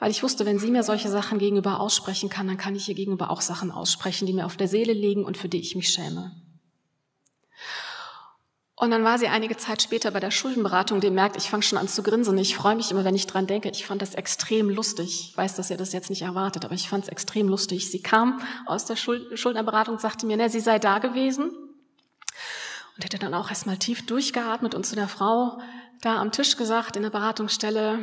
[0.00, 2.94] Weil ich wusste, wenn sie mir solche Sachen gegenüber aussprechen kann, dann kann ich ihr
[2.94, 5.90] gegenüber auch Sachen aussprechen, die mir auf der Seele liegen und für die ich mich
[5.90, 6.32] schäme.
[8.76, 11.76] Und dann war sie einige Zeit später bei der Schuldenberatung, die merkt, ich fange schon
[11.76, 12.38] an zu grinsen.
[12.38, 13.68] Ich freue mich immer, wenn ich dran denke.
[13.68, 15.32] Ich fand das extrem lustig.
[15.32, 17.90] Ich weiß, dass ihr das jetzt nicht erwartet, aber ich fand es extrem lustig.
[17.90, 21.50] Sie kam aus der Schuldnerberatung und sagte mir, ne, sie sei da gewesen
[22.96, 25.60] und hätte dann auch erstmal tief durchgeatmet und zu der Frau
[26.00, 27.98] da am Tisch gesagt in der Beratungsstelle,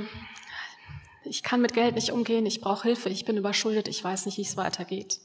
[1.27, 4.37] ich kann mit Geld nicht umgehen, ich brauche Hilfe, ich bin überschuldet, ich weiß nicht,
[4.37, 5.19] wie es weitergeht.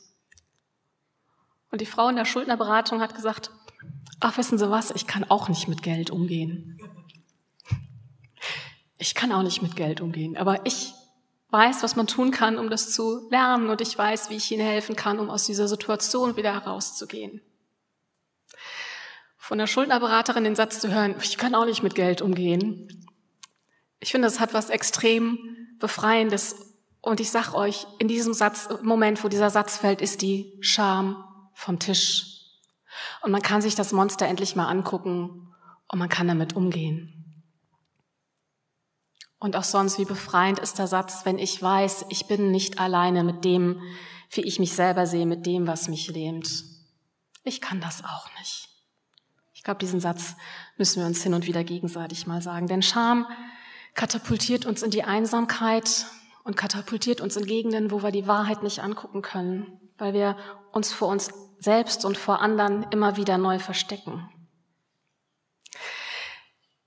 [1.71, 3.51] Und die Frau in der Schuldnerberatung hat gesagt,
[4.21, 6.79] ach, wissen Sie was, ich kann auch nicht mit Geld umgehen.
[8.99, 10.93] Ich kann auch nicht mit Geld umgehen, aber ich
[11.51, 14.67] weiß, was man tun kann, um das zu lernen und ich weiß, wie ich Ihnen
[14.67, 17.41] helfen kann, um aus dieser Situation wieder herauszugehen.
[19.37, 23.07] Von der Schuldnerberaterin den Satz zu hören, ich kann auch nicht mit Geld umgehen.
[23.99, 26.57] Ich finde, das hat was extrem Befreiendes.
[27.03, 31.23] Und ich sag euch, in diesem Satz, Moment, wo dieser Satz fällt, ist die Scham
[31.55, 32.39] vom Tisch.
[33.23, 35.53] Und man kann sich das Monster endlich mal angucken
[35.89, 37.45] und man kann damit umgehen.
[39.39, 43.25] Und auch sonst, wie befreiend ist der Satz, wenn ich weiß, ich bin nicht alleine
[43.25, 43.83] mit dem,
[44.31, 46.65] wie ich mich selber sehe, mit dem, was mich lähmt.
[47.43, 48.69] Ich kann das auch nicht.
[49.53, 50.37] Ich glaube, diesen Satz
[50.77, 52.69] müssen wir uns hin und wieder gegenseitig mal sagen.
[52.69, 53.27] Denn Scham
[53.95, 56.07] katapultiert uns in die Einsamkeit
[56.45, 60.37] und katapultiert uns in Gegenden, wo wir die Wahrheit nicht angucken können, weil wir
[60.73, 64.29] uns vor uns selbst und vor anderen immer wieder neu verstecken.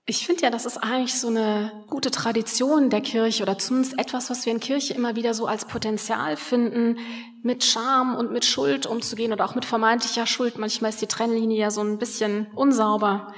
[0.07, 4.29] Ich finde ja, das ist eigentlich so eine gute Tradition der Kirche oder zumindest etwas,
[4.29, 6.99] was wir in Kirche immer wieder so als Potenzial finden,
[7.41, 10.59] mit Scham und mit Schuld umzugehen oder auch mit vermeintlicher Schuld.
[10.59, 13.33] Manchmal ist die Trennlinie ja so ein bisschen unsauber.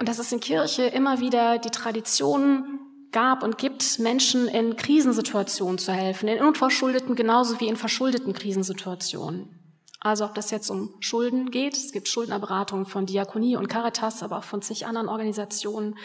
[0.00, 2.80] Und dass es in Kirche immer wieder die Tradition
[3.12, 9.58] gab und gibt, Menschen in Krisensituationen zu helfen, in unverschuldeten genauso wie in verschuldeten Krisensituationen.
[10.00, 14.38] Also ob das jetzt um Schulden geht, es gibt Schuldnerberatungen von Diakonie und Caritas, aber
[14.38, 15.96] auch von zig anderen Organisationen.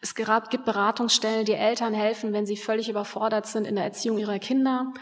[0.00, 4.38] Es gibt Beratungsstellen, die Eltern helfen, wenn sie völlig überfordert sind in der Erziehung ihrer
[4.38, 4.92] Kinder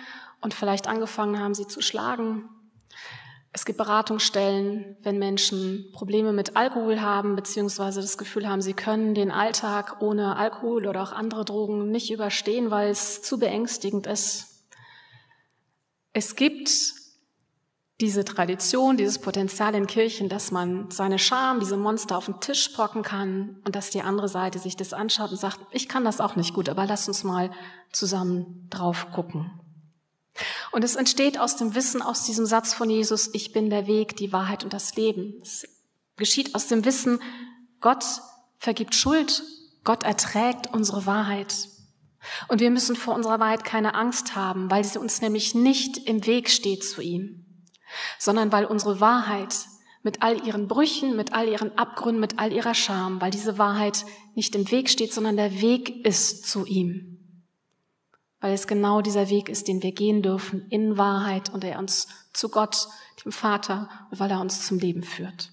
[0.41, 2.49] und vielleicht angefangen haben, sie zu schlagen.
[3.57, 9.15] Es gibt Beratungsstellen, wenn Menschen Probleme mit Alkohol haben, beziehungsweise das Gefühl haben, sie können
[9.15, 14.67] den Alltag ohne Alkohol oder auch andere Drogen nicht überstehen, weil es zu beängstigend ist.
[16.13, 16.69] Es gibt
[18.03, 22.75] diese Tradition, dieses Potenzial in Kirchen, dass man seine Scham, diese Monster auf den Tisch
[22.75, 26.21] brocken kann und dass die andere Seite sich das anschaut und sagt, ich kann das
[26.21, 27.51] auch nicht gut, aber lass uns mal
[27.91, 29.51] zusammen drauf gucken.
[30.73, 34.17] Und es entsteht aus dem Wissen, aus diesem Satz von Jesus, ich bin der Weg,
[34.17, 35.41] die Wahrheit und das Leben.
[35.43, 35.67] Es
[36.17, 37.21] geschieht aus dem Wissen,
[37.81, 38.05] Gott
[38.59, 39.43] vergibt Schuld,
[39.85, 41.69] Gott erträgt unsere Wahrheit.
[42.49, 46.27] Und wir müssen vor unserer Wahrheit keine Angst haben, weil sie uns nämlich nicht im
[46.27, 47.47] Weg steht zu ihm
[48.19, 49.55] sondern weil unsere Wahrheit
[50.03, 54.05] mit all ihren Brüchen, mit all ihren Abgründen, mit all ihrer Scham, weil diese Wahrheit
[54.35, 57.16] nicht im Weg steht, sondern der Weg ist zu ihm.
[58.47, 62.07] Weil es genau dieser Weg ist, den wir gehen dürfen in Wahrheit und er uns
[62.33, 62.87] zu Gott,
[63.25, 65.51] dem Vater, und weil er uns zum Leben führt.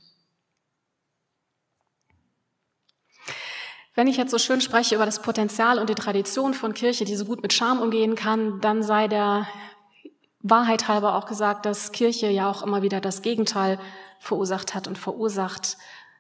[3.96, 7.16] Wenn ich jetzt so schön spreche über das Potenzial und die Tradition von Kirche, die
[7.16, 9.48] so gut mit Scham umgehen kann, dann sei der
[10.42, 13.80] Wahrheit halber auch gesagt, dass Kirche ja auch immer wieder das Gegenteil
[14.20, 15.78] verursacht hat und verursacht.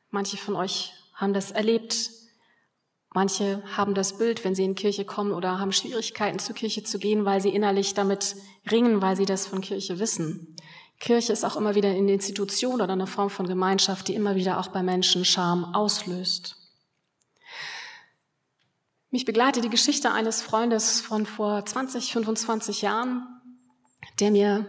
[0.10, 2.10] Manche von euch haben das erlebt.
[3.14, 6.98] Manche haben das Bild, wenn sie in Kirche kommen oder haben Schwierigkeiten zur Kirche zu
[6.98, 8.36] gehen, weil sie innerlich damit
[8.70, 10.56] ringen, weil sie das von Kirche wissen.
[11.00, 14.60] Kirche ist auch immer wieder eine Institution oder eine Form von Gemeinschaft, die immer wieder
[14.60, 16.58] auch bei Menschen Scham auslöst.
[19.12, 23.28] Mich begleitet die Geschichte eines Freundes von vor 20, 25 Jahren,
[24.20, 24.68] der mir,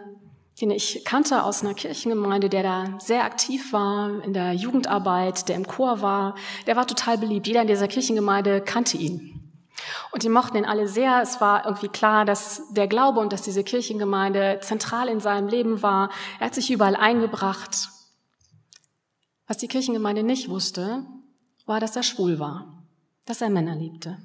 [0.61, 5.57] den ich kannte aus einer Kirchengemeinde, der da sehr aktiv war in der Jugendarbeit, der
[5.57, 6.37] im Chor war,
[6.67, 7.47] der war total beliebt.
[7.47, 9.35] Jeder in dieser Kirchengemeinde kannte ihn.
[10.13, 11.21] Und die mochten ihn alle sehr.
[11.21, 15.83] Es war irgendwie klar, dass der Glaube und dass diese Kirchengemeinde zentral in seinem Leben
[15.83, 16.11] war.
[16.39, 17.89] Er hat sich überall eingebracht.
[19.47, 21.05] Was die Kirchengemeinde nicht wusste,
[21.67, 22.85] war, dass er schwul war,
[23.27, 24.19] dass er Männer liebte.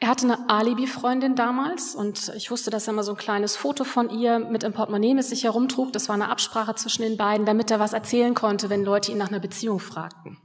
[0.00, 3.82] Er hatte eine Alibi-Freundin damals und ich wusste, dass er mal so ein kleines Foto
[3.82, 5.92] von ihr mit im Portemonnaie mit sich herumtrug.
[5.92, 9.18] Das war eine Absprache zwischen den beiden, damit er was erzählen konnte, wenn Leute ihn
[9.18, 10.38] nach einer Beziehung fragten.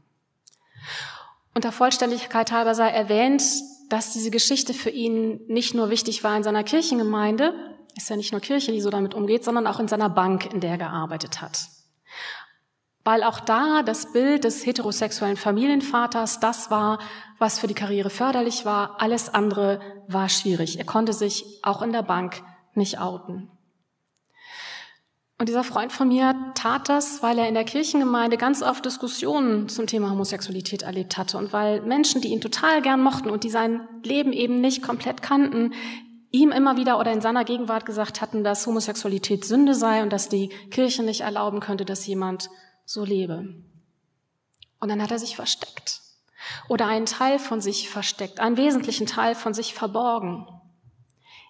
[1.54, 3.44] Und der Vollständigkeit halber sei erwähnt,
[3.90, 7.54] dass diese Geschichte für ihn nicht nur wichtig war in seiner Kirchengemeinde,
[7.96, 10.62] ist ja nicht nur Kirche, die so damit umgeht, sondern auch in seiner Bank, in
[10.62, 11.68] der er gearbeitet hat.
[13.04, 17.00] Weil auch da das Bild des heterosexuellen Familienvaters das war,
[17.38, 19.02] was für die Karriere förderlich war.
[19.02, 20.80] Alles andere war schwierig.
[20.80, 23.50] Er konnte sich auch in der Bank nicht outen.
[25.40, 29.68] Und dieser Freund von mir tat das, weil er in der Kirchengemeinde ganz oft Diskussionen
[29.68, 33.50] zum Thema Homosexualität erlebt hatte und weil Menschen, die ihn total gern mochten und die
[33.50, 35.74] sein Leben eben nicht komplett kannten,
[36.32, 40.30] ihm immer wieder oder in seiner Gegenwart gesagt hatten, dass Homosexualität Sünde sei und dass
[40.30, 42.50] die Kirche nicht erlauben könnte, dass jemand
[42.86, 43.56] so lebe.
[44.80, 46.02] Und dann hat er sich versteckt
[46.68, 50.48] oder einen Teil von sich versteckt, einen wesentlichen Teil von sich verborgen.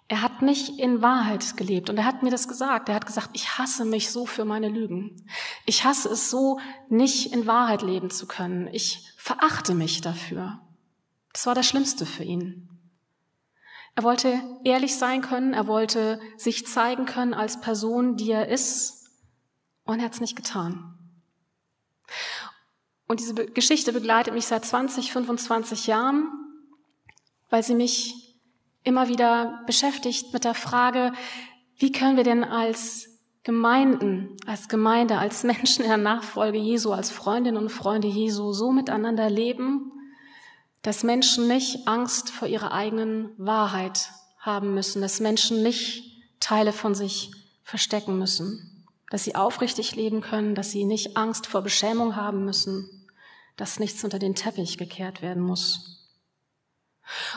[0.06, 2.88] Er hat nicht in Wahrheit gelebt und er hat mir das gesagt.
[2.88, 5.26] Er hat gesagt, ich hasse mich so für meine Lügen.
[5.64, 8.68] Ich hasse es so, nicht in Wahrheit leben zu können.
[8.72, 10.60] Ich verachte mich dafür.
[11.32, 12.68] Das war das Schlimmste für ihn.
[13.96, 19.08] Er wollte ehrlich sein können, er wollte sich zeigen können als Person, die er ist,
[19.84, 21.03] und er hat es nicht getan.
[23.06, 26.28] Und diese Geschichte begleitet mich seit 20, 25 Jahren,
[27.50, 28.36] weil sie mich
[28.82, 31.12] immer wieder beschäftigt mit der Frage,
[31.76, 33.08] wie können wir denn als
[33.42, 38.72] Gemeinden, als Gemeinde, als Menschen in der Nachfolge Jesu, als Freundinnen und Freunde Jesu so
[38.72, 39.92] miteinander leben,
[40.82, 46.94] dass Menschen nicht Angst vor ihrer eigenen Wahrheit haben müssen, dass Menschen nicht Teile von
[46.94, 48.73] sich verstecken müssen,
[49.14, 53.06] dass sie aufrichtig leben können, dass sie nicht Angst vor Beschämung haben müssen,
[53.54, 56.10] dass nichts unter den Teppich gekehrt werden muss.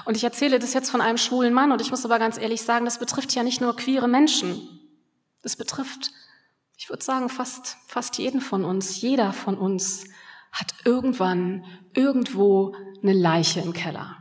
[0.03, 2.63] Und ich erzähle das jetzt von einem schwulen Mann und ich muss aber ganz ehrlich
[2.63, 4.67] sagen, das betrifft ja nicht nur queere Menschen.
[5.43, 6.09] Das betrifft,
[6.77, 8.99] ich würde sagen, fast, fast jeden von uns.
[8.99, 10.05] Jeder von uns
[10.51, 11.63] hat irgendwann,
[11.93, 14.17] irgendwo eine Leiche im Keller.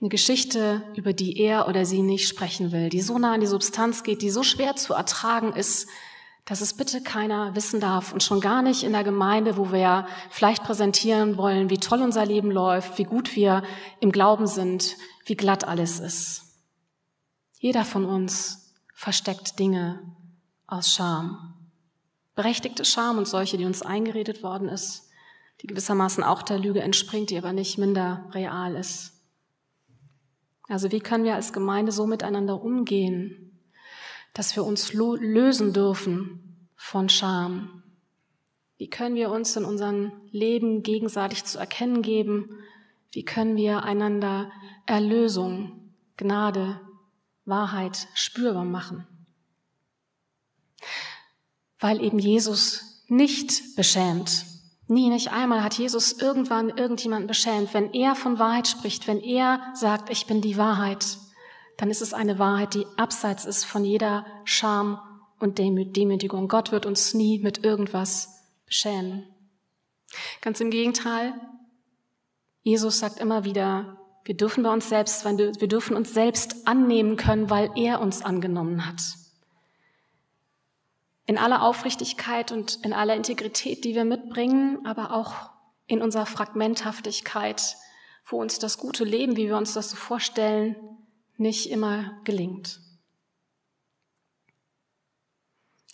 [0.00, 3.46] Eine Geschichte, über die er oder sie nicht sprechen will, die so nah an die
[3.46, 5.86] Substanz geht, die so schwer zu ertragen ist,
[6.46, 10.06] dass es bitte keiner wissen darf und schon gar nicht in der Gemeinde, wo wir
[10.30, 13.64] vielleicht präsentieren wollen, wie toll unser Leben läuft, wie gut wir
[14.00, 16.44] im Glauben sind, wie glatt alles ist.
[17.58, 20.00] Jeder von uns versteckt Dinge
[20.68, 21.54] aus Scham.
[22.36, 25.10] Berechtigte Scham und solche, die uns eingeredet worden ist,
[25.62, 29.14] die gewissermaßen auch der Lüge entspringt, die aber nicht minder real ist.
[30.68, 33.45] Also wie können wir als Gemeinde so miteinander umgehen,
[34.36, 37.82] dass wir uns lösen dürfen von Scham.
[38.76, 42.50] Wie können wir uns in unserem Leben gegenseitig zu erkennen geben?
[43.12, 44.52] Wie können wir einander
[44.84, 46.78] Erlösung, Gnade,
[47.46, 49.06] Wahrheit spürbar machen?
[51.78, 54.44] Weil eben Jesus nicht beschämt.
[54.86, 57.72] Nie, nicht einmal hat Jesus irgendwann irgendjemanden beschämt.
[57.72, 61.16] Wenn er von Wahrheit spricht, wenn er sagt, ich bin die Wahrheit,
[61.76, 64.98] dann ist es eine Wahrheit, die abseits ist von jeder Scham
[65.38, 66.48] und Demütigung.
[66.48, 69.26] Gott wird uns nie mit irgendwas beschämen.
[70.40, 71.34] Ganz im Gegenteil,
[72.62, 77.48] Jesus sagt immer wieder, wir dürfen bei uns selbst, wir dürfen uns selbst annehmen können,
[77.50, 79.00] weil er uns angenommen hat.
[81.26, 85.50] In aller Aufrichtigkeit und in aller Integrität, die wir mitbringen, aber auch
[85.86, 87.76] in unserer Fragmenthaftigkeit,
[88.24, 90.74] wo uns das gute Leben, wie wir uns das so vorstellen,
[91.36, 92.80] nicht immer gelingt.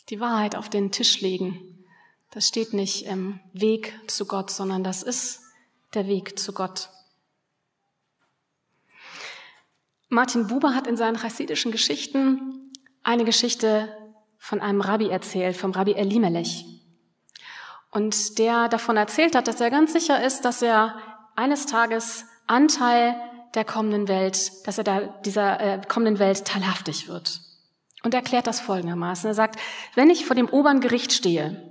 [0.09, 1.85] Die Wahrheit auf den Tisch legen,
[2.31, 5.41] das steht nicht im Weg zu Gott, sondern das ist
[5.95, 6.89] der Weg zu Gott.
[10.09, 12.71] Martin Buber hat in seinen chassidischen Geschichten
[13.03, 13.97] eine Geschichte
[14.39, 16.67] von einem Rabbi erzählt, vom Rabbi Elimelech.
[17.91, 20.97] Und der davon erzählt hat, dass er ganz sicher ist, dass er
[21.37, 23.15] eines Tages Anteil
[23.55, 27.41] der kommenden Welt, dass er da dieser äh, kommenden Welt teilhaftig wird.
[28.03, 29.29] Und erklärt das folgendermaßen.
[29.29, 29.61] Er sagt,
[29.95, 31.63] wenn ich vor dem oberen Gericht stehe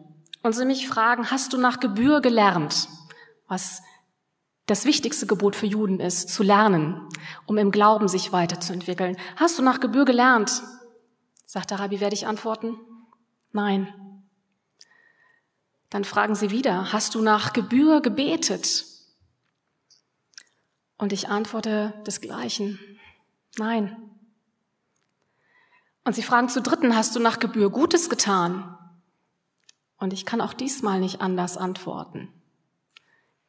[0.44, 2.88] und sie mich fragen, hast du nach Gebühr gelernt,
[3.48, 3.82] was
[4.66, 7.10] das wichtigste Gebot für Juden ist, zu lernen,
[7.46, 9.18] um im Glauben sich weiterzuentwickeln.
[9.36, 10.64] Hast du nach Gebühr gelernt?
[11.46, 12.78] Sagt der Rabbi, werde ich antworten?
[13.52, 13.94] Nein.
[15.90, 18.86] Dann fragen sie wieder, hast du nach Gebühr gebetet?
[21.02, 22.80] Und ich antworte desgleichen.
[23.58, 23.98] Nein.
[26.04, 28.78] Und sie fragen zu dritten, hast du nach Gebühr Gutes getan?
[29.98, 32.32] Und ich kann auch diesmal nicht anders antworten.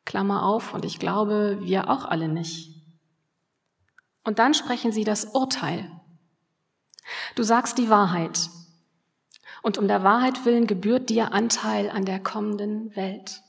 [0.06, 2.82] Klammer auf, und ich glaube, wir auch alle nicht.
[4.24, 5.90] Und dann sprechen sie das Urteil.
[7.34, 8.48] Du sagst die Wahrheit.
[9.60, 13.42] Und um der Wahrheit willen gebührt dir Anteil an der kommenden Welt.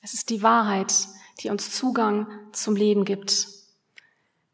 [0.00, 1.08] Es ist die Wahrheit,
[1.40, 3.48] die uns Zugang zum Leben gibt.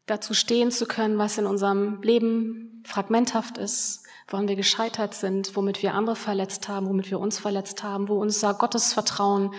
[0.05, 5.83] Dazu stehen zu können, was in unserem Leben fragmenthaft ist, woran wir gescheitert sind, womit
[5.83, 9.53] wir andere verletzt haben, womit wir uns verletzt haben, wo unser Gottesvertrauen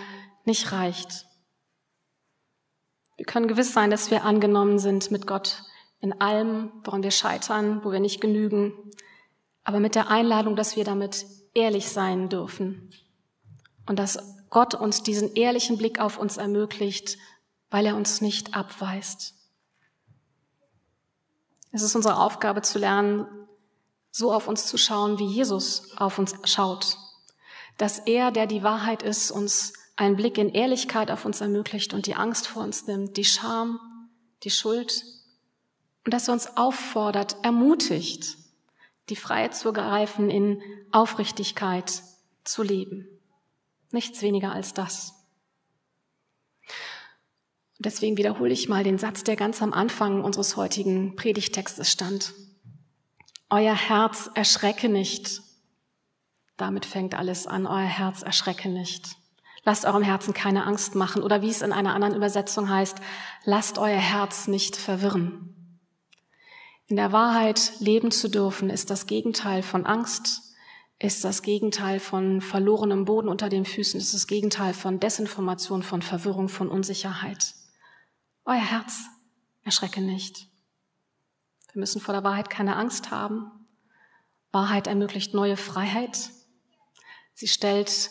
[0.45, 1.27] nicht reicht.
[3.15, 5.63] Wir können gewiss sein, dass wir angenommen sind mit Gott
[5.99, 8.73] in allem, woran wir scheitern, wo wir nicht genügen,
[9.63, 12.91] aber mit der Einladung, dass wir damit ehrlich sein dürfen
[13.85, 17.17] und dass Gott uns diesen ehrlichen Blick auf uns ermöglicht,
[17.71, 19.33] weil er uns nicht abweist.
[21.71, 23.25] Es ist unsere Aufgabe zu lernen,
[24.11, 26.99] so auf uns zu schauen, wie Jesus auf uns schaut.
[27.79, 32.05] Dass er, der die Wahrheit ist, uns einen Blick in Ehrlichkeit auf uns ermöglicht und
[32.05, 33.79] die Angst vor uns nimmt, die Scham,
[34.43, 35.03] die Schuld.
[36.05, 38.37] Und dass er uns auffordert, ermutigt,
[39.09, 42.03] die Freiheit zu ergreifen, in Aufrichtigkeit
[42.43, 43.12] zu leben.
[43.93, 45.13] Nichts weniger als das.
[47.77, 52.33] Deswegen wiederhole ich mal den Satz, der ganz am Anfang unseres heutigen Predigtextes stand.
[53.51, 55.43] Euer Herz erschrecke nicht.
[56.57, 57.67] Damit fängt alles an.
[57.67, 59.15] Euer Herz erschrecke nicht.
[59.63, 61.21] Lasst eurem Herzen keine Angst machen.
[61.21, 62.97] Oder wie es in einer anderen Übersetzung heißt,
[63.43, 65.79] lasst euer Herz nicht verwirren.
[66.87, 70.42] In der Wahrheit leben zu dürfen, ist das Gegenteil von Angst,
[71.03, 76.01] ist das Gegenteil von verlorenem Boden unter den Füßen, ist das Gegenteil von Desinformation, von
[76.01, 77.55] Verwirrung, von Unsicherheit.
[78.45, 79.01] Euer Herz
[79.63, 80.47] erschrecke nicht.
[81.73, 83.51] Wir müssen vor der Wahrheit keine Angst haben.
[84.53, 86.29] Wahrheit ermöglicht neue Freiheit.
[87.33, 88.09] Sie stellt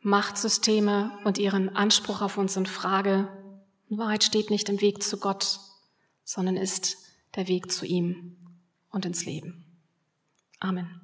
[0.00, 3.28] Machtsysteme und ihren Anspruch auf uns in Frage.
[3.90, 5.60] Wahrheit steht nicht im Weg zu Gott,
[6.24, 6.96] sondern ist
[7.36, 8.38] der Weg zu ihm
[8.88, 9.66] und ins Leben.
[10.60, 11.01] Amen.